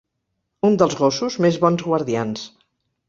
[0.69, 2.51] Un dels gossos més bons guardians.